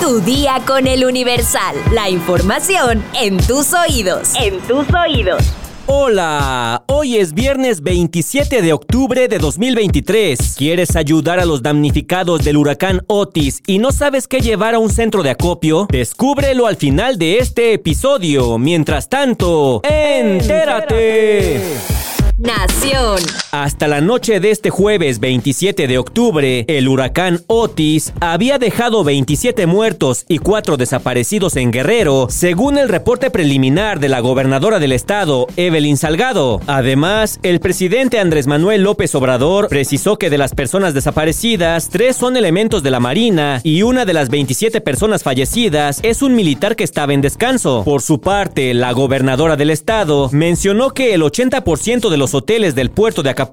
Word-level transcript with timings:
Tu 0.00 0.20
día 0.20 0.60
con 0.66 0.86
el 0.86 1.04
Universal. 1.04 1.76
La 1.92 2.10
información 2.10 3.02
en 3.14 3.38
tus 3.38 3.72
oídos. 3.72 4.32
En 4.34 4.60
tus 4.60 4.86
oídos. 4.92 5.42
Hola, 5.86 6.84
hoy 6.88 7.16
es 7.16 7.34
viernes 7.34 7.82
27 7.82 8.62
de 8.62 8.72
octubre 8.72 9.28
de 9.28 9.38
2023. 9.38 10.56
¿Quieres 10.56 10.96
ayudar 10.96 11.40
a 11.40 11.44
los 11.44 11.62
damnificados 11.62 12.42
del 12.44 12.56
huracán 12.56 13.02
Otis 13.06 13.62
y 13.66 13.78
no 13.78 13.92
sabes 13.92 14.26
qué 14.28 14.40
llevar 14.40 14.74
a 14.74 14.78
un 14.78 14.90
centro 14.90 15.22
de 15.22 15.30
acopio? 15.30 15.86
Descúbrelo 15.90 16.66
al 16.66 16.76
final 16.76 17.18
de 17.18 17.38
este 17.38 17.72
episodio. 17.74 18.58
Mientras 18.58 19.08
tanto, 19.08 19.80
entérate. 19.84 21.60
Nación. 22.38 23.20
Hasta 23.62 23.86
la 23.86 24.00
noche 24.00 24.40
de 24.40 24.50
este 24.50 24.70
jueves 24.70 25.20
27 25.20 25.86
de 25.86 25.96
octubre, 25.96 26.64
el 26.66 26.88
huracán 26.88 27.42
Otis 27.46 28.12
había 28.18 28.58
dejado 28.58 29.04
27 29.04 29.66
muertos 29.66 30.24
y 30.26 30.38
4 30.38 30.76
desaparecidos 30.76 31.54
en 31.54 31.70
Guerrero, 31.70 32.26
según 32.30 32.78
el 32.78 32.88
reporte 32.88 33.30
preliminar 33.30 34.00
de 34.00 34.08
la 34.08 34.18
gobernadora 34.18 34.80
del 34.80 34.90
estado, 34.90 35.46
Evelyn 35.54 35.96
Salgado. 35.96 36.62
Además, 36.66 37.38
el 37.44 37.60
presidente 37.60 38.18
Andrés 38.18 38.48
Manuel 38.48 38.82
López 38.82 39.14
Obrador 39.14 39.68
precisó 39.68 40.18
que 40.18 40.30
de 40.30 40.38
las 40.38 40.52
personas 40.52 40.92
desaparecidas, 40.92 41.90
tres 41.90 42.16
son 42.16 42.36
elementos 42.36 42.82
de 42.82 42.90
la 42.90 42.98
Marina 42.98 43.60
y 43.62 43.82
una 43.82 44.04
de 44.04 44.14
las 44.14 44.30
27 44.30 44.80
personas 44.80 45.22
fallecidas 45.22 46.00
es 46.02 46.22
un 46.22 46.34
militar 46.34 46.74
que 46.74 46.82
estaba 46.82 47.14
en 47.14 47.20
descanso. 47.20 47.84
Por 47.84 48.02
su 48.02 48.20
parte, 48.20 48.74
la 48.74 48.90
gobernadora 48.90 49.54
del 49.54 49.70
estado 49.70 50.28
mencionó 50.32 50.90
que 50.90 51.14
el 51.14 51.22
80% 51.22 52.10
de 52.10 52.16
los 52.16 52.34
hoteles 52.34 52.74
del 52.74 52.90
puerto 52.90 53.22
de 53.22 53.30
Acapulco 53.30 53.43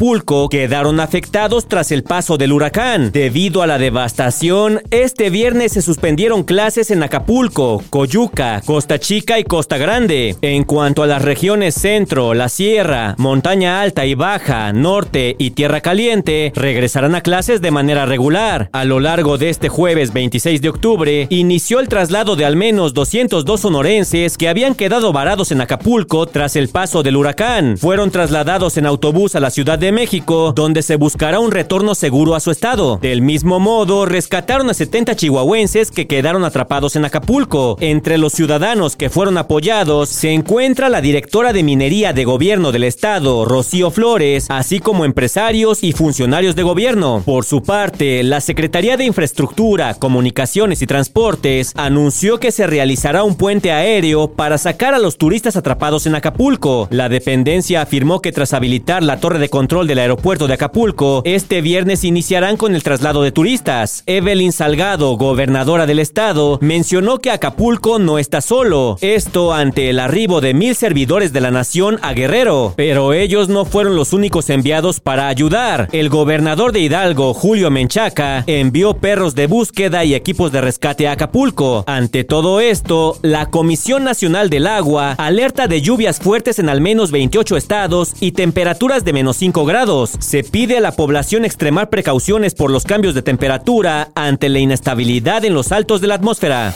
quedaron 0.49 0.99
afectados 0.99 1.67
tras 1.67 1.91
el 1.91 2.03
paso 2.03 2.37
del 2.37 2.53
huracán. 2.53 3.11
Debido 3.11 3.61
a 3.61 3.67
la 3.67 3.77
devastación, 3.77 4.81
este 4.89 5.29
viernes 5.29 5.73
se 5.73 5.81
suspendieron 5.81 6.43
clases 6.43 6.91
en 6.91 7.03
Acapulco, 7.03 7.83
Coyuca, 7.89 8.61
Costa 8.65 8.99
Chica 8.99 9.39
y 9.39 9.43
Costa 9.43 9.77
Grande. 9.77 10.35
En 10.41 10.63
cuanto 10.63 11.03
a 11.03 11.07
las 11.07 11.21
regiones 11.21 11.75
centro, 11.75 12.33
la 12.33 12.49
sierra, 12.49 13.15
montaña 13.17 13.81
alta 13.81 14.05
y 14.05 14.15
baja, 14.15 14.71
norte 14.73 15.35
y 15.37 15.51
tierra 15.51 15.81
caliente, 15.81 16.51
regresarán 16.55 17.15
a 17.15 17.21
clases 17.21 17.61
de 17.61 17.71
manera 17.71 18.05
regular. 18.05 18.69
A 18.71 18.85
lo 18.85 18.99
largo 18.99 19.37
de 19.37 19.49
este 19.49 19.69
jueves 19.69 20.13
26 20.13 20.61
de 20.61 20.69
octubre, 20.69 21.27
inició 21.29 21.79
el 21.79 21.89
traslado 21.89 22.35
de 22.35 22.45
al 22.45 22.55
menos 22.55 22.93
202 22.93 23.61
sonorenses 23.61 24.37
que 24.37 24.49
habían 24.49 24.75
quedado 24.75 25.13
varados 25.13 25.51
en 25.51 25.61
Acapulco 25.61 26.25
tras 26.25 26.55
el 26.55 26.69
paso 26.69 27.03
del 27.03 27.17
huracán. 27.17 27.77
Fueron 27.77 28.11
trasladados 28.11 28.77
en 28.77 28.85
autobús 28.85 29.35
a 29.35 29.39
la 29.39 29.49
Ciudad 29.51 29.80
de 29.81 29.91
México, 29.91 30.53
donde 30.55 30.83
se 30.83 30.95
buscará 30.95 31.39
un 31.39 31.51
retorno 31.51 31.95
seguro 31.95 32.35
a 32.35 32.39
su 32.39 32.51
estado. 32.51 32.99
Del 33.01 33.21
mismo 33.21 33.59
modo, 33.59 34.05
rescataron 34.05 34.69
a 34.69 34.73
70 34.73 35.15
chihuahuenses 35.15 35.91
que 35.91 36.07
quedaron 36.07 36.45
atrapados 36.45 36.95
en 36.95 37.03
Acapulco. 37.03 37.77
Entre 37.81 38.17
los 38.17 38.31
ciudadanos 38.31 38.95
que 38.95 39.09
fueron 39.09 39.37
apoyados 39.37 40.07
se 40.09 40.31
encuentra 40.31 40.87
la 40.87 41.01
directora 41.01 41.51
de 41.51 41.63
minería 41.63 42.13
de 42.13 42.25
gobierno 42.25 42.71
del 42.71 42.83
estado, 42.83 43.43
Rocío 43.43 43.91
Flores, 43.91 44.45
así 44.49 44.79
como 44.79 45.03
empresarios 45.03 45.83
y 45.83 45.93
funcionarios 45.93 46.55
de 46.55 46.63
gobierno. 46.63 47.23
Por 47.25 47.43
su 47.43 47.63
parte, 47.63 48.21
la 48.23 48.39
Secretaría 48.39 48.97
de 48.97 49.05
Infraestructura, 49.05 49.95
Comunicaciones 49.95 50.81
y 50.83 50.87
Transportes 50.87 51.73
anunció 51.75 52.39
que 52.39 52.51
se 52.51 52.67
realizará 52.67 53.23
un 53.23 53.35
puente 53.35 53.71
aéreo 53.71 54.31
para 54.33 54.59
sacar 54.59 54.93
a 54.93 54.99
los 54.99 55.17
turistas 55.17 55.55
atrapados 55.55 56.05
en 56.05 56.13
Acapulco. 56.13 56.87
La 56.91 57.09
dependencia 57.09 57.81
afirmó 57.81 58.21
que 58.21 58.31
tras 58.31 58.53
habilitar 58.53 59.01
la 59.01 59.19
torre 59.19 59.39
de 59.39 59.49
control 59.61 59.85
del 59.85 59.99
aeropuerto 59.99 60.47
de 60.47 60.55
Acapulco, 60.55 61.21
este 61.23 61.61
viernes 61.61 62.03
iniciarán 62.03 62.57
con 62.57 62.73
el 62.73 62.81
traslado 62.81 63.21
de 63.21 63.31
turistas. 63.31 64.01
Evelyn 64.07 64.51
Salgado, 64.51 65.15
gobernadora 65.17 65.85
del 65.85 65.99
estado, 65.99 66.57
mencionó 66.63 67.19
que 67.19 67.29
Acapulco 67.29 67.99
no 67.99 68.17
está 68.17 68.41
solo. 68.41 68.97
Esto 69.01 69.53
ante 69.53 69.91
el 69.91 69.99
arribo 69.99 70.41
de 70.41 70.55
mil 70.55 70.73
servidores 70.73 71.31
de 71.31 71.41
la 71.41 71.51
nación 71.51 71.99
a 72.01 72.13
Guerrero. 72.13 72.73
Pero 72.75 73.13
ellos 73.13 73.49
no 73.49 73.65
fueron 73.65 73.95
los 73.95 74.13
únicos 74.13 74.49
enviados 74.49 74.99
para 74.99 75.27
ayudar. 75.27 75.89
El 75.91 76.09
gobernador 76.09 76.71
de 76.71 76.79
Hidalgo, 76.79 77.35
Julio 77.35 77.69
Menchaca, 77.69 78.43
envió 78.47 78.95
perros 78.95 79.35
de 79.35 79.45
búsqueda 79.45 80.03
y 80.05 80.15
equipos 80.15 80.51
de 80.51 80.61
rescate 80.61 81.07
a 81.07 81.11
Acapulco. 81.11 81.83
Ante 81.85 82.23
todo 82.23 82.61
esto, 82.61 83.19
la 83.21 83.51
Comisión 83.51 84.03
Nacional 84.05 84.49
del 84.49 84.65
Agua 84.65 85.11
alerta 85.19 85.67
de 85.67 85.81
lluvias 85.81 86.19
fuertes 86.19 86.57
en 86.57 86.67
al 86.67 86.81
menos 86.81 87.11
28 87.11 87.57
estados 87.57 88.13
y 88.19 88.31
temperaturas 88.31 89.05
de 89.05 89.13
menos 89.13 89.37
5 89.37 89.50
grados. 89.51 90.11
Se 90.19 90.43
pide 90.43 90.77
a 90.77 90.81
la 90.81 90.93
población 90.93 91.45
extremar 91.45 91.89
precauciones 91.89 92.55
por 92.55 92.71
los 92.71 92.85
cambios 92.85 93.13
de 93.13 93.21
temperatura 93.21 94.09
ante 94.15 94.49
la 94.49 94.59
inestabilidad 94.59 95.45
en 95.45 95.53
los 95.53 95.71
altos 95.71 96.01
de 96.01 96.07
la 96.07 96.15
atmósfera. 96.15 96.73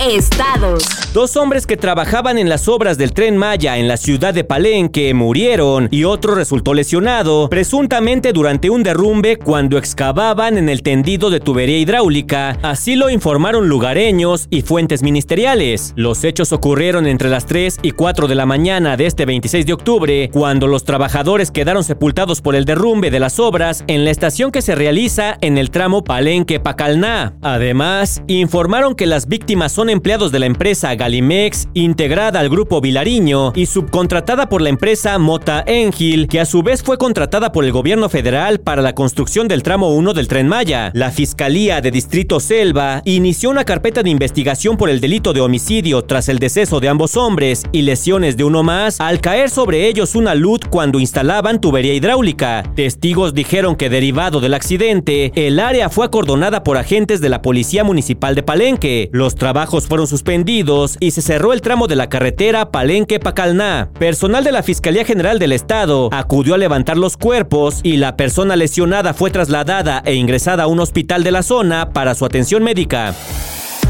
Estados. 0.00 0.82
Dos 1.12 1.36
hombres 1.36 1.66
que 1.66 1.76
trabajaban 1.76 2.38
en 2.38 2.48
las 2.48 2.68
obras 2.68 2.96
del 2.96 3.12
tren 3.12 3.36
Maya 3.36 3.76
en 3.76 3.86
la 3.86 3.98
ciudad 3.98 4.32
de 4.32 4.44
Palenque 4.44 5.12
murieron 5.12 5.88
y 5.90 6.04
otro 6.04 6.34
resultó 6.34 6.72
lesionado, 6.72 7.50
presuntamente 7.50 8.32
durante 8.32 8.70
un 8.70 8.82
derrumbe 8.82 9.36
cuando 9.36 9.76
excavaban 9.76 10.56
en 10.56 10.70
el 10.70 10.82
tendido 10.82 11.28
de 11.28 11.40
tubería 11.40 11.76
hidráulica. 11.76 12.56
Así 12.62 12.96
lo 12.96 13.10
informaron 13.10 13.68
lugareños 13.68 14.46
y 14.48 14.62
fuentes 14.62 15.02
ministeriales. 15.02 15.92
Los 15.96 16.24
hechos 16.24 16.52
ocurrieron 16.52 17.06
entre 17.06 17.28
las 17.28 17.44
3 17.44 17.80
y 17.82 17.90
4 17.90 18.26
de 18.26 18.34
la 18.36 18.46
mañana 18.46 18.96
de 18.96 19.06
este 19.06 19.26
26 19.26 19.66
de 19.66 19.72
octubre, 19.74 20.30
cuando 20.32 20.66
los 20.66 20.84
trabajadores 20.84 21.50
quedaron 21.50 21.84
sepultados 21.84 22.40
por 22.40 22.54
el 22.54 22.64
derrumbe 22.64 23.10
de 23.10 23.20
las 23.20 23.38
obras 23.38 23.84
en 23.86 24.06
la 24.06 24.12
estación 24.12 24.50
que 24.50 24.62
se 24.62 24.74
realiza 24.74 25.36
en 25.42 25.58
el 25.58 25.70
tramo 25.70 26.04
Palenque-Pacalná. 26.04 27.34
Además, 27.42 28.22
informaron 28.28 28.94
que 28.94 29.06
las 29.06 29.26
víctimas 29.26 29.72
son 29.72 29.89
empleados 29.90 30.32
de 30.32 30.38
la 30.38 30.46
empresa 30.46 30.94
Galimex, 30.94 31.68
integrada 31.74 32.40
al 32.40 32.48
grupo 32.48 32.80
Vilariño 32.80 33.52
y 33.54 33.66
subcontratada 33.66 34.48
por 34.48 34.62
la 34.62 34.68
empresa 34.68 35.18
Mota 35.18 35.62
Engil, 35.66 36.28
que 36.28 36.40
a 36.40 36.46
su 36.46 36.62
vez 36.62 36.82
fue 36.82 36.98
contratada 36.98 37.52
por 37.52 37.64
el 37.64 37.72
gobierno 37.72 38.08
federal 38.08 38.60
para 38.60 38.82
la 38.82 38.94
construcción 38.94 39.48
del 39.48 39.62
tramo 39.62 39.90
1 39.94 40.12
del 40.14 40.28
tren 40.28 40.48
Maya. 40.48 40.90
La 40.94 41.10
Fiscalía 41.10 41.80
de 41.80 41.90
Distrito 41.90 42.40
Selva 42.40 43.02
inició 43.04 43.50
una 43.50 43.64
carpeta 43.64 44.02
de 44.02 44.10
investigación 44.10 44.76
por 44.76 44.90
el 44.90 45.00
delito 45.00 45.32
de 45.32 45.40
homicidio 45.40 46.02
tras 46.02 46.28
el 46.28 46.38
deceso 46.38 46.80
de 46.80 46.88
ambos 46.88 47.16
hombres 47.16 47.64
y 47.72 47.82
lesiones 47.82 48.36
de 48.36 48.44
uno 48.44 48.62
más 48.62 49.00
al 49.00 49.20
caer 49.20 49.50
sobre 49.50 49.88
ellos 49.88 50.14
una 50.14 50.34
luz 50.34 50.60
cuando 50.70 51.00
instalaban 51.00 51.60
tubería 51.60 51.94
hidráulica. 51.94 52.62
Testigos 52.74 53.34
dijeron 53.34 53.76
que 53.76 53.90
derivado 53.90 54.40
del 54.40 54.54
accidente, 54.54 55.32
el 55.34 55.60
área 55.60 55.88
fue 55.88 56.06
acordonada 56.06 56.62
por 56.62 56.76
agentes 56.76 57.20
de 57.20 57.28
la 57.28 57.42
Policía 57.42 57.84
Municipal 57.84 58.34
de 58.34 58.42
Palenque. 58.42 59.10
Los 59.12 59.34
trabajos 59.34 59.79
fueron 59.86 60.06
suspendidos 60.06 60.96
y 61.00 61.10
se 61.10 61.22
cerró 61.22 61.52
el 61.52 61.60
tramo 61.60 61.86
de 61.86 61.96
la 61.96 62.08
carretera 62.08 62.70
Palenque-Pacalná. 62.70 63.90
Personal 63.98 64.44
de 64.44 64.52
la 64.52 64.62
Fiscalía 64.62 65.04
General 65.04 65.38
del 65.38 65.52
Estado 65.52 66.08
acudió 66.12 66.54
a 66.54 66.58
levantar 66.58 66.96
los 66.96 67.16
cuerpos 67.16 67.80
y 67.82 67.96
la 67.96 68.16
persona 68.16 68.56
lesionada 68.56 69.14
fue 69.14 69.30
trasladada 69.30 70.02
e 70.04 70.14
ingresada 70.14 70.64
a 70.64 70.66
un 70.66 70.80
hospital 70.80 71.24
de 71.24 71.32
la 71.32 71.42
zona 71.42 71.90
para 71.92 72.14
su 72.14 72.24
atención 72.24 72.62
médica. 72.62 73.14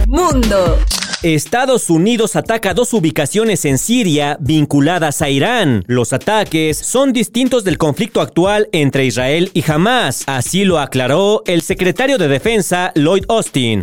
Mundo. 0.06 0.78
Estados 1.22 1.90
Unidos 1.90 2.34
ataca 2.34 2.72
dos 2.72 2.94
ubicaciones 2.94 3.66
en 3.66 3.76
Siria 3.76 4.38
vinculadas 4.40 5.20
a 5.20 5.28
Irán. 5.28 5.84
Los 5.86 6.14
ataques 6.14 6.78
son 6.78 7.12
distintos 7.12 7.62
del 7.62 7.76
conflicto 7.76 8.22
actual 8.22 8.70
entre 8.72 9.04
Israel 9.04 9.50
y 9.52 9.70
Hamas, 9.70 10.24
así 10.26 10.64
lo 10.64 10.78
aclaró 10.78 11.42
el 11.44 11.60
secretario 11.60 12.16
de 12.16 12.28
Defensa 12.28 12.90
Lloyd 12.94 13.24
Austin. 13.28 13.82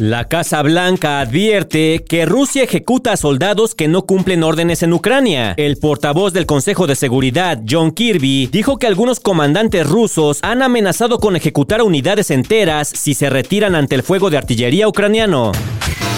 La 0.00 0.28
Casa 0.28 0.62
Blanca 0.62 1.20
advierte 1.20 2.02
que 2.08 2.24
Rusia 2.24 2.62
ejecuta 2.62 3.12
a 3.12 3.16
soldados 3.18 3.74
que 3.74 3.86
no 3.86 4.06
cumplen 4.06 4.42
órdenes 4.42 4.82
en 4.82 4.94
Ucrania. 4.94 5.52
El 5.58 5.76
portavoz 5.76 6.32
del 6.32 6.46
Consejo 6.46 6.86
de 6.86 6.96
Seguridad, 6.96 7.60
John 7.68 7.92
Kirby, 7.92 8.46
dijo 8.46 8.78
que 8.78 8.86
algunos 8.86 9.20
comandantes 9.20 9.86
rusos 9.86 10.38
han 10.40 10.62
amenazado 10.62 11.18
con 11.18 11.36
ejecutar 11.36 11.82
unidades 11.82 12.30
enteras 12.30 12.88
si 12.88 13.12
se 13.12 13.28
retiran 13.28 13.74
ante 13.74 13.94
el 13.94 14.02
fuego 14.02 14.30
de 14.30 14.38
artillería 14.38 14.88
ucraniano. 14.88 15.52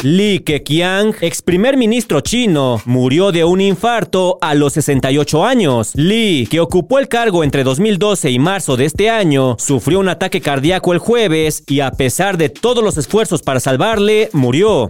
Li 0.02 0.40
Keqiang, 0.40 1.14
ex 1.20 1.42
primer 1.42 1.76
ministro 1.76 2.20
chino, 2.22 2.82
murió 2.86 3.30
de 3.30 3.44
un 3.44 3.60
infarto 3.60 4.36
a 4.40 4.52
los 4.54 4.72
68 4.72 5.44
años. 5.44 5.92
Li, 5.94 6.48
que 6.50 6.58
ocupó 6.58 6.98
el 6.98 7.06
cargo 7.06 7.44
entre 7.44 7.62
2012 7.62 8.28
y 8.32 8.40
marzo 8.40 8.76
de 8.76 8.86
este 8.86 9.10
año, 9.10 9.54
sufrió 9.60 10.00
un 10.00 10.08
ataque 10.08 10.40
cardíaco 10.40 10.92
el 10.92 10.98
jueves 10.98 11.62
y 11.68 11.80
a 11.80 11.92
pesar 11.92 12.36
de 12.36 12.48
todos 12.48 12.82
los 12.82 12.98
esfuerzos 12.98 13.42
para 13.42 13.60
salvarle, 13.60 14.28
murió. 14.32 14.88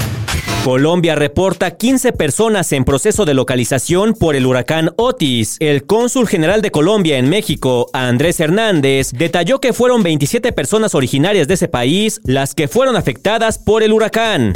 Colombia 0.64 1.14
reporta 1.14 1.72
15 1.72 2.12
personas 2.12 2.72
en 2.72 2.84
proceso 2.84 3.26
de 3.26 3.34
localización 3.34 4.14
por 4.14 4.34
el 4.34 4.46
huracán 4.46 4.92
Otis. 4.96 5.58
El 5.60 5.84
cónsul 5.84 6.26
general 6.26 6.62
de 6.62 6.70
Colombia 6.70 7.18
en 7.18 7.28
México, 7.28 7.90
Andrés 7.92 8.40
Hernández, 8.40 9.10
detalló 9.12 9.60
que 9.60 9.74
fueron 9.74 10.02
27 10.02 10.52
personas 10.52 10.94
originarias 10.94 11.48
de 11.48 11.54
ese 11.54 11.68
país 11.68 12.22
las 12.24 12.54
que 12.54 12.66
fueron 12.66 12.96
afectadas 12.96 13.58
por 13.58 13.82
el 13.82 13.92
huracán. 13.92 14.54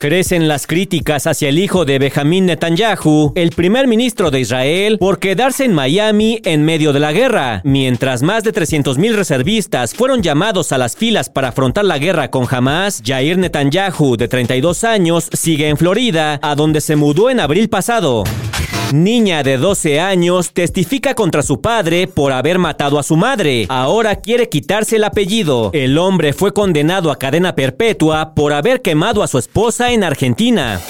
Crecen 0.00 0.46
las 0.46 0.68
críticas 0.68 1.26
hacia 1.26 1.48
el 1.48 1.58
hijo 1.58 1.84
de 1.84 1.98
Benjamín 1.98 2.46
Netanyahu, 2.46 3.32
el 3.34 3.50
primer 3.50 3.88
ministro 3.88 4.30
de 4.30 4.38
Israel, 4.38 4.96
por 5.00 5.18
quedarse 5.18 5.64
en 5.64 5.74
Miami 5.74 6.40
en 6.44 6.64
medio 6.64 6.92
de 6.92 7.00
la 7.00 7.10
guerra, 7.10 7.62
mientras 7.64 8.22
más 8.22 8.44
de 8.44 8.52
300.000 8.52 9.14
reservistas 9.14 9.94
fueron 9.94 10.22
llamados 10.22 10.70
a 10.70 10.78
las 10.78 10.94
filas 10.94 11.28
para 11.30 11.48
afrontar 11.48 11.84
la 11.84 11.98
guerra 11.98 12.30
con 12.30 12.46
Hamas, 12.48 13.02
Jair 13.04 13.38
Netanyahu, 13.38 14.16
de 14.16 14.28
32 14.28 14.84
años, 14.84 15.28
sigue 15.32 15.68
en 15.68 15.76
Florida, 15.76 16.38
a 16.42 16.54
donde 16.54 16.80
se 16.80 16.94
mudó 16.94 17.28
en 17.28 17.40
abril 17.40 17.68
pasado. 17.68 18.22
Niña 18.92 19.42
de 19.42 19.58
12 19.58 20.00
años 20.00 20.52
testifica 20.54 21.14
contra 21.14 21.42
su 21.42 21.60
padre 21.60 22.06
por 22.06 22.32
haber 22.32 22.58
matado 22.58 22.98
a 22.98 23.02
su 23.02 23.16
madre. 23.16 23.66
Ahora 23.68 24.16
quiere 24.16 24.48
quitarse 24.48 24.96
el 24.96 25.04
apellido. 25.04 25.70
El 25.74 25.98
hombre 25.98 26.32
fue 26.32 26.54
condenado 26.54 27.10
a 27.10 27.18
cadena 27.18 27.54
perpetua 27.54 28.34
por 28.34 28.54
haber 28.54 28.80
quemado 28.80 29.22
a 29.22 29.26
su 29.26 29.36
esposa 29.36 29.92
en 29.92 30.04
Argentina. 30.04 30.80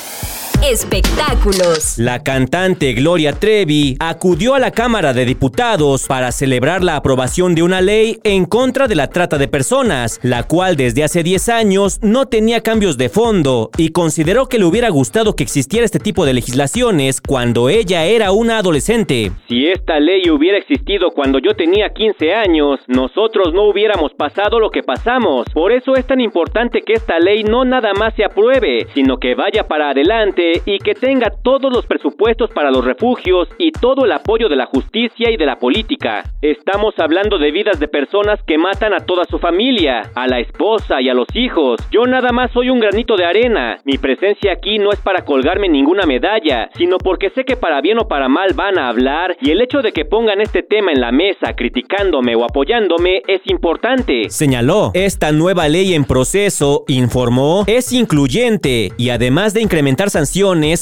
Espectáculos. 0.65 1.99
La 1.99 2.25
cantante 2.25 2.93
Gloria 2.93 3.33
Trevi 3.33 3.97
acudió 4.01 4.55
a 4.55 4.59
la 4.59 4.73
Cámara 4.73 5.13
de 5.13 5.25
Diputados 5.25 6.09
para 6.09 6.33
celebrar 6.33 6.83
la 6.83 6.97
aprobación 6.97 7.55
de 7.55 7.63
una 7.63 7.81
ley 7.81 8.19
en 8.25 8.45
contra 8.45 8.89
de 8.89 8.97
la 8.97 9.07
trata 9.09 9.39
de 9.39 9.47
personas, 9.47 10.19
la 10.25 10.43
cual 10.43 10.75
desde 10.75 11.05
hace 11.05 11.23
10 11.23 11.49
años 11.51 12.01
no 12.03 12.27
tenía 12.27 12.61
cambios 12.61 12.99
de 12.99 13.09
fondo 13.09 13.71
y 13.79 13.91
consideró 13.91 14.47
que 14.47 14.59
le 14.59 14.65
hubiera 14.65 14.89
gustado 14.89 15.37
que 15.37 15.45
existiera 15.45 15.85
este 15.85 16.01
tipo 16.01 16.27
de 16.27 16.35
legislaciones 16.35 17.21
cuando 17.21 17.69
ella 17.69 18.05
era 18.07 18.33
una 18.33 18.59
adolescente. 18.59 19.31
Si 19.49 19.69
esta 19.69 20.01
ley 20.01 20.29
hubiera 20.29 20.59
existido 20.59 21.13
cuando 21.13 21.39
yo 21.39 21.55
tenía 21.55 21.91
15 21.91 22.35
años, 22.35 22.81
nosotros 22.89 23.55
no 23.55 23.71
hubiéramos 23.71 24.13
pasado 24.13 24.59
lo 24.59 24.71
que 24.71 24.83
pasamos. 24.83 25.47
Por 25.55 25.71
eso 25.71 25.95
es 25.95 26.05
tan 26.05 26.21
importante 26.21 26.83
que 26.83 26.95
esta 26.95 27.21
ley 27.21 27.45
no 27.45 27.65
nada 27.65 27.93
más 27.95 28.13
se 28.17 28.25
apruebe, 28.25 28.89
sino 28.93 29.19
que 29.19 29.37
vaya 29.37 29.69
para 29.69 29.91
adelante 29.91 30.48
y 30.65 30.79
que 30.79 30.95
tenga 30.95 31.31
todos 31.43 31.73
los 31.73 31.87
presupuestos 31.87 32.51
para 32.51 32.71
los 32.71 32.85
refugios 32.85 33.49
y 33.59 33.73
todo 33.73 34.05
el 34.05 34.13
apoyo 34.13 34.49
de 34.49 34.57
la 34.57 34.67
justicia 34.67 35.31
y 35.31 35.37
de 35.37 35.47
la 35.47 35.57
política. 35.57 36.25
Estamos 36.41 36.95
hablando 36.99 37.39
de 37.39 37.51
vidas 37.51 37.81
de 37.81 37.89
personas 37.89 38.41
que 38.47 38.59
matan 38.59 38.93
a 38.95 39.05
toda 39.05 39.25
su 39.25 39.39
familia, 39.39 40.11
a 40.15 40.27
la 40.27 40.39
esposa 40.41 41.01
y 41.01 41.09
a 41.09 41.15
los 41.15 41.29
hijos. 41.35 41.81
Yo 41.91 42.07
nada 42.07 42.33
más 42.33 42.53
soy 42.53 42.71
un 42.71 42.81
granito 42.81 43.17
de 43.17 43.27
arena. 43.27 43.79
Mi 43.85 43.99
presencia 43.99 44.53
aquí 44.53 44.79
no 44.79 44.93
es 44.93 45.01
para 45.01 45.25
colgarme 45.25 45.69
ninguna 45.69 46.07
medalla, 46.07 46.71
sino 46.77 46.99
porque 46.99 47.31
sé 47.31 47.45
que 47.45 47.57
para 47.57 47.81
bien 47.81 47.99
o 47.99 48.09
para 48.09 48.29
mal 48.29 48.53
van 48.55 48.79
a 48.79 48.89
hablar 48.89 49.37
y 49.41 49.51
el 49.51 49.61
hecho 49.61 49.83
de 49.83 49.93
que 49.93 50.05
pongan 50.05 50.41
este 50.41 50.63
tema 50.63 50.93
en 50.93 51.01
la 51.01 51.13
mesa 51.13 51.55
criticándome 51.57 52.37
o 52.37 52.45
apoyándome 52.45 53.23
es 53.27 53.41
importante. 53.47 54.31
Señaló, 54.31 54.93
esta 54.95 55.33
nueva 55.33 55.69
ley 55.69 55.95
en 55.95 56.05
proceso, 56.05 56.85
informó, 56.87 57.65
es 57.67 57.93
incluyente 57.93 58.93
y 58.97 59.11
además 59.11 59.55
de 59.55 59.63
incrementar 59.63 60.11
sanciones 60.11 60.29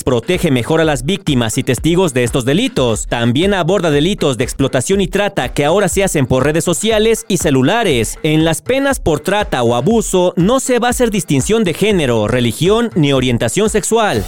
protege 0.04 0.50
mejor 0.50 0.80
a 0.80 0.84
las 0.84 1.04
víctimas 1.04 1.56
y 1.56 1.62
testigos 1.62 2.12
de 2.12 2.24
estos 2.24 2.44
delitos. 2.44 3.06
También 3.06 3.54
aborda 3.54 3.90
delitos 3.90 4.36
de 4.36 4.44
explotación 4.44 5.00
y 5.00 5.08
trata 5.08 5.54
que 5.54 5.64
ahora 5.64 5.88
se 5.88 6.04
hacen 6.04 6.26
por 6.26 6.44
redes 6.44 6.64
sociales 6.64 7.24
y 7.26 7.38
celulares. 7.38 8.18
En 8.22 8.44
las 8.44 8.60
penas 8.60 9.00
por 9.00 9.20
trata 9.20 9.62
o 9.62 9.74
abuso 9.74 10.34
no 10.36 10.60
se 10.60 10.78
va 10.78 10.88
a 10.88 10.90
hacer 10.90 11.10
distinción 11.10 11.64
de 11.64 11.72
género, 11.72 12.28
religión 12.28 12.90
ni 12.94 13.12
orientación 13.12 13.70
sexual. 13.70 14.24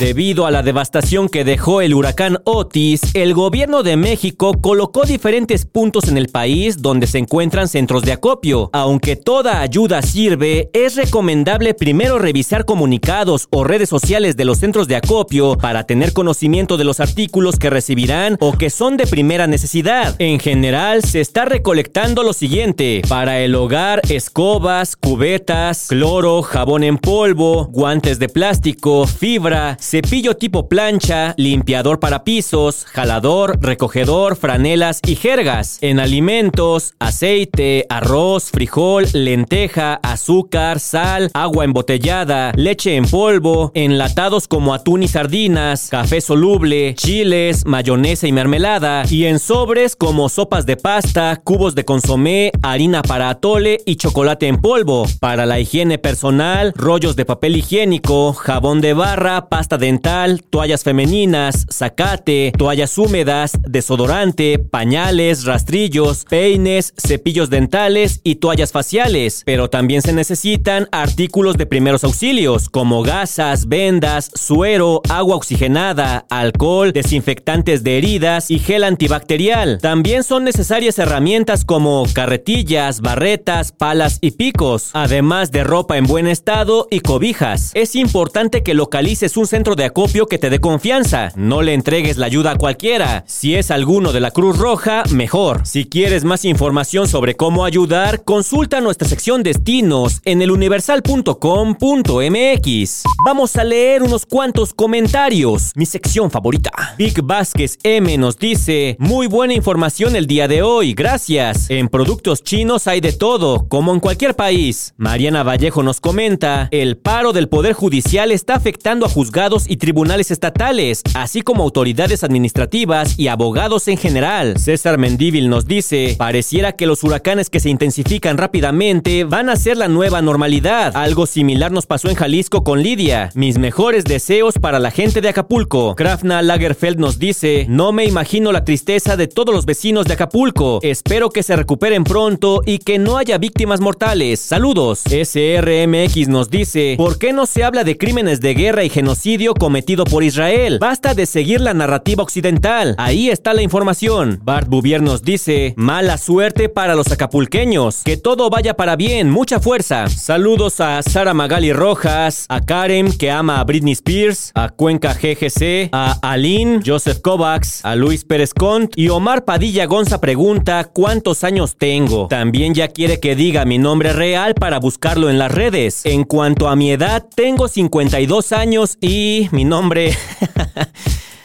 Debido 0.00 0.46
a 0.46 0.50
la 0.50 0.62
devastación 0.62 1.28
que 1.28 1.44
dejó 1.44 1.82
el 1.82 1.92
huracán 1.92 2.38
Otis, 2.44 3.02
el 3.12 3.34
gobierno 3.34 3.82
de 3.82 3.98
México 3.98 4.54
colocó 4.58 5.04
diferentes 5.04 5.66
puntos 5.66 6.08
en 6.08 6.16
el 6.16 6.28
país 6.28 6.80
donde 6.80 7.06
se 7.06 7.18
encuentran 7.18 7.68
centros 7.68 8.02
de 8.04 8.12
acopio. 8.12 8.70
Aunque 8.72 9.16
toda 9.16 9.60
ayuda 9.60 10.00
sirve, 10.00 10.70
es 10.72 10.96
recomendable 10.96 11.74
primero 11.74 12.18
revisar 12.18 12.64
comunicados 12.64 13.46
o 13.50 13.62
redes 13.62 13.90
sociales 13.90 14.38
de 14.38 14.46
los 14.46 14.56
centros 14.56 14.88
de 14.88 14.96
acopio 14.96 15.58
para 15.58 15.84
tener 15.84 16.14
conocimiento 16.14 16.78
de 16.78 16.84
los 16.84 16.98
artículos 16.98 17.58
que 17.58 17.68
recibirán 17.68 18.38
o 18.40 18.52
que 18.56 18.70
son 18.70 18.96
de 18.96 19.06
primera 19.06 19.46
necesidad. 19.46 20.16
En 20.18 20.40
general, 20.40 21.04
se 21.04 21.20
está 21.20 21.44
recolectando 21.44 22.22
lo 22.22 22.32
siguiente. 22.32 23.02
Para 23.06 23.40
el 23.40 23.54
hogar, 23.54 24.00
escobas, 24.08 24.96
cubetas, 24.96 25.88
cloro, 25.88 26.40
jabón 26.40 26.84
en 26.84 26.96
polvo, 26.96 27.66
guantes 27.66 28.18
de 28.18 28.30
plástico, 28.30 29.06
fibra, 29.06 29.76
cepillo 29.90 30.36
tipo 30.36 30.68
plancha, 30.68 31.34
limpiador 31.36 31.98
para 31.98 32.22
pisos, 32.22 32.84
jalador, 32.84 33.58
recogedor, 33.60 34.36
franelas 34.36 35.00
y 35.04 35.16
jergas. 35.16 35.78
En 35.80 35.98
alimentos, 35.98 36.94
aceite, 37.00 37.86
arroz, 37.88 38.52
frijol, 38.52 39.06
lenteja, 39.12 39.98
azúcar, 40.04 40.78
sal, 40.78 41.30
agua 41.34 41.64
embotellada, 41.64 42.52
leche 42.54 42.94
en 42.94 43.04
polvo, 43.04 43.72
enlatados 43.74 44.46
como 44.46 44.74
atún 44.74 45.02
y 45.02 45.08
sardinas, 45.08 45.88
café 45.88 46.20
soluble, 46.20 46.94
chiles, 46.94 47.66
mayonesa 47.66 48.28
y 48.28 48.32
mermelada, 48.32 49.02
y 49.10 49.24
en 49.24 49.40
sobres 49.40 49.96
como 49.96 50.28
sopas 50.28 50.66
de 50.66 50.76
pasta, 50.76 51.40
cubos 51.42 51.74
de 51.74 51.84
consomé, 51.84 52.52
harina 52.62 53.02
para 53.02 53.28
atole 53.28 53.80
y 53.86 53.96
chocolate 53.96 54.46
en 54.46 54.60
polvo. 54.60 55.04
Para 55.18 55.46
la 55.46 55.58
higiene 55.58 55.98
personal, 55.98 56.72
rollos 56.76 57.16
de 57.16 57.24
papel 57.24 57.56
higiénico, 57.56 58.34
jabón 58.34 58.80
de 58.80 58.92
barra, 58.94 59.48
pasta 59.48 59.79
dental, 59.80 60.42
toallas 60.48 60.84
femeninas, 60.84 61.66
zacate, 61.72 62.52
toallas 62.56 62.96
húmedas, 62.98 63.52
desodorante, 63.62 64.58
pañales, 64.58 65.44
rastrillos, 65.44 66.24
peines, 66.26 66.94
cepillos 66.96 67.50
dentales 67.50 68.20
y 68.22 68.36
toallas 68.36 68.72
faciales. 68.72 69.42
Pero 69.44 69.68
también 69.70 70.02
se 70.02 70.12
necesitan 70.12 70.88
artículos 70.92 71.56
de 71.56 71.66
primeros 71.66 72.04
auxilios 72.04 72.68
como 72.68 73.02
gasas, 73.02 73.66
vendas, 73.66 74.30
suero, 74.34 75.02
agua 75.08 75.36
oxigenada, 75.36 76.26
alcohol, 76.30 76.92
desinfectantes 76.92 77.82
de 77.82 77.98
heridas 77.98 78.50
y 78.50 78.58
gel 78.58 78.84
antibacterial. 78.84 79.78
También 79.80 80.22
son 80.24 80.44
necesarias 80.44 80.98
herramientas 80.98 81.64
como 81.64 82.04
carretillas, 82.12 83.00
barretas, 83.00 83.72
palas 83.72 84.18
y 84.20 84.32
picos, 84.32 84.90
además 84.92 85.50
de 85.50 85.64
ropa 85.64 85.96
en 85.96 86.06
buen 86.06 86.26
estado 86.26 86.86
y 86.90 87.00
cobijas. 87.00 87.70
Es 87.74 87.94
importante 87.94 88.62
que 88.62 88.74
localices 88.74 89.36
un 89.36 89.46
centro 89.46 89.59
de 89.60 89.84
acopio 89.84 90.26
que 90.26 90.38
te 90.38 90.48
dé 90.48 90.58
confianza. 90.58 91.32
No 91.36 91.60
le 91.60 91.74
entregues 91.74 92.16
la 92.16 92.24
ayuda 92.24 92.52
a 92.52 92.56
cualquiera. 92.56 93.24
Si 93.26 93.56
es 93.56 93.70
alguno 93.70 94.10
de 94.10 94.20
la 94.20 94.30
Cruz 94.30 94.56
Roja, 94.56 95.02
mejor. 95.10 95.66
Si 95.66 95.84
quieres 95.84 96.24
más 96.24 96.46
información 96.46 97.06
sobre 97.06 97.36
cómo 97.36 97.66
ayudar, 97.66 98.24
consulta 98.24 98.80
nuestra 98.80 99.06
sección 99.06 99.42
destinos 99.42 100.22
en 100.24 100.40
eluniversal.com.mx. 100.40 103.02
Vamos 103.22 103.56
a 103.56 103.64
leer 103.64 104.02
unos 104.02 104.24
cuantos 104.24 104.72
comentarios. 104.72 105.72
Mi 105.74 105.84
sección 105.84 106.30
favorita. 106.30 106.70
Vic 106.96 107.20
Vázquez 107.22 107.76
M 107.82 108.16
nos 108.16 108.38
dice, 108.38 108.96
muy 108.98 109.26
buena 109.26 109.52
información 109.52 110.16
el 110.16 110.26
día 110.26 110.48
de 110.48 110.62
hoy, 110.62 110.94
gracias. 110.94 111.68
En 111.68 111.88
productos 111.88 112.42
chinos 112.42 112.86
hay 112.86 113.02
de 113.02 113.12
todo, 113.12 113.68
como 113.68 113.92
en 113.92 114.00
cualquier 114.00 114.34
país. 114.34 114.94
Mariana 114.96 115.42
Vallejo 115.42 115.82
nos 115.82 116.00
comenta, 116.00 116.68
el 116.70 116.96
paro 116.96 117.34
del 117.34 117.50
Poder 117.50 117.74
Judicial 117.74 118.32
está 118.32 118.54
afectando 118.54 119.04
a 119.04 119.10
juzgados 119.10 119.49
y 119.50 119.76
tribunales 119.76 120.30
estatales, 120.30 121.02
así 121.14 121.42
como 121.42 121.64
autoridades 121.64 122.22
administrativas 122.22 123.18
y 123.18 123.28
abogados 123.28 123.88
en 123.88 123.96
general. 123.96 124.56
César 124.58 124.96
Mendívil 124.96 125.48
nos 125.48 125.66
dice, 125.66 126.14
pareciera 126.16 126.72
que 126.72 126.86
los 126.86 127.02
huracanes 127.02 127.50
que 127.50 127.58
se 127.58 127.68
intensifican 127.68 128.38
rápidamente 128.38 129.24
van 129.24 129.48
a 129.48 129.56
ser 129.56 129.76
la 129.76 129.88
nueva 129.88 130.22
normalidad. 130.22 130.96
Algo 130.96 131.26
similar 131.26 131.72
nos 131.72 131.86
pasó 131.86 132.08
en 132.08 132.14
Jalisco 132.14 132.62
con 132.62 132.82
Lidia. 132.82 133.30
Mis 133.34 133.58
mejores 133.58 134.04
deseos 134.04 134.54
para 134.60 134.78
la 134.78 134.92
gente 134.92 135.20
de 135.20 135.30
Acapulco. 135.30 135.96
Krafna 135.96 136.42
Lagerfeld 136.42 136.98
nos 137.00 137.18
dice, 137.18 137.66
no 137.68 137.90
me 137.90 138.04
imagino 138.04 138.52
la 138.52 138.64
tristeza 138.64 139.16
de 139.16 139.26
todos 139.26 139.52
los 139.52 139.66
vecinos 139.66 140.06
de 140.06 140.14
Acapulco. 140.14 140.78
Espero 140.82 141.30
que 141.30 141.42
se 141.42 141.56
recuperen 141.56 142.04
pronto 142.04 142.62
y 142.64 142.78
que 142.78 143.00
no 143.00 143.18
haya 143.18 143.38
víctimas 143.38 143.80
mortales. 143.80 144.38
Saludos. 144.38 145.02
SRMX 145.06 146.28
nos 146.28 146.50
dice, 146.50 146.94
¿por 146.96 147.18
qué 147.18 147.32
no 147.32 147.46
se 147.46 147.64
habla 147.64 147.82
de 147.82 147.98
crímenes 147.98 148.40
de 148.40 148.54
guerra 148.54 148.84
y 148.84 148.90
genocidio 148.90 149.39
cometido 149.48 150.04
por 150.04 150.22
Israel. 150.22 150.78
Basta 150.78 151.14
de 151.14 151.24
seguir 151.24 151.60
la 151.60 151.72
narrativa 151.72 152.22
occidental. 152.22 152.94
Ahí 152.98 153.30
está 153.30 153.54
la 153.54 153.62
información. 153.62 154.38
Bart 154.42 154.68
Bouvier 154.68 155.00
nos 155.00 155.22
dice, 155.22 155.72
mala 155.76 156.18
suerte 156.18 156.68
para 156.68 156.94
los 156.94 157.10
acapulqueños. 157.10 158.02
Que 158.04 158.18
todo 158.18 158.50
vaya 158.50 158.74
para 158.74 158.96
bien, 158.96 159.30
mucha 159.30 159.58
fuerza. 159.58 160.08
Saludos 160.08 160.80
a 160.80 161.02
Sara 161.02 161.32
Magali 161.32 161.72
Rojas, 161.72 162.44
a 162.48 162.60
Karen 162.60 163.16
que 163.16 163.30
ama 163.30 163.60
a 163.60 163.64
Britney 163.64 163.92
Spears, 163.92 164.52
a 164.54 164.68
Cuenca 164.68 165.14
GGC, 165.14 165.88
a 165.92 166.18
Aline, 166.20 166.80
Joseph 166.84 167.20
Kovacs, 167.20 167.84
a 167.84 167.96
Luis 167.96 168.24
Pérez 168.24 168.52
Cont 168.52 168.92
y 168.94 169.08
Omar 169.08 169.44
Padilla 169.44 169.86
Gonza 169.86 170.20
pregunta 170.20 170.84
cuántos 170.92 171.44
años 171.44 171.76
tengo. 171.78 172.28
También 172.28 172.74
ya 172.74 172.88
quiere 172.88 173.20
que 173.20 173.34
diga 173.34 173.64
mi 173.64 173.78
nombre 173.78 174.12
real 174.12 174.54
para 174.54 174.78
buscarlo 174.78 175.30
en 175.30 175.38
las 175.38 175.50
redes. 175.50 176.04
En 176.04 176.24
cuanto 176.24 176.68
a 176.68 176.76
mi 176.76 176.90
edad, 176.92 177.26
tengo 177.34 177.68
52 177.68 178.52
años 178.52 178.98
y 179.00 179.29
mi 179.52 179.64
nombre... 179.64 180.16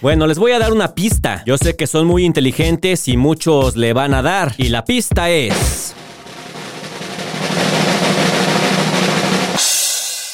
Bueno, 0.01 0.27
les 0.27 0.37
voy 0.37 0.51
a 0.51 0.59
dar 0.59 0.71
una 0.71 0.93
pista. 0.93 1.41
Yo 1.47 1.57
sé 1.57 1.75
que 1.75 1.87
son 1.87 2.05
muy 2.05 2.25
inteligentes 2.25 3.07
y 3.07 3.17
muchos 3.17 3.75
le 3.75 3.91
van 3.91 4.13
a 4.13 4.21
dar. 4.21 4.53
Y 4.57 4.67
la 4.67 4.85
pista 4.85 5.31
es... 5.31 5.95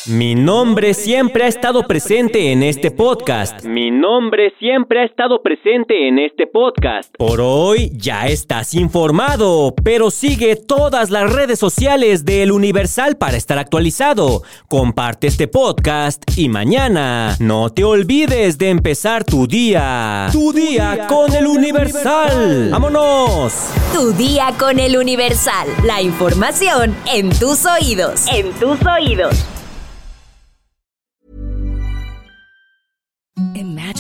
Mi 0.07 0.33
nombre 0.33 0.95
siempre 0.95 1.43
ha 1.43 1.47
estado 1.47 1.83
presente 1.83 2.51
en 2.51 2.63
este 2.63 2.89
podcast. 2.89 3.63
Mi 3.63 3.91
nombre 3.91 4.51
siempre 4.57 5.01
ha 5.01 5.05
estado 5.05 5.43
presente 5.43 6.07
en 6.07 6.17
este 6.17 6.47
podcast. 6.47 7.13
Por 7.19 7.39
hoy 7.39 7.91
ya 7.93 8.25
estás 8.25 8.73
informado, 8.73 9.75
pero 9.83 10.09
sigue 10.09 10.55
todas 10.55 11.11
las 11.11 11.31
redes 11.31 11.59
sociales 11.59 12.25
de 12.25 12.41
El 12.41 12.51
Universal 12.51 13.17
para 13.17 13.37
estar 13.37 13.59
actualizado. 13.59 14.41
Comparte 14.67 15.27
este 15.27 15.47
podcast 15.47 16.23
y 16.35 16.49
mañana 16.49 17.35
no 17.39 17.69
te 17.69 17.83
olvides 17.83 18.57
de 18.57 18.69
empezar 18.69 19.23
tu 19.23 19.45
día. 19.45 20.29
Tu 20.31 20.51
día 20.51 21.05
con 21.07 21.31
El 21.31 21.45
Universal. 21.45 22.71
¡Vámonos! 22.71 23.53
Tu 23.93 24.13
día 24.13 24.47
con 24.57 24.79
El 24.79 24.97
Universal. 24.97 25.67
La 25.85 26.01
información 26.01 26.95
en 27.13 27.29
tus 27.29 27.67
oídos. 27.67 28.25
En 28.33 28.51
tus 28.53 28.79
oídos. 28.83 29.45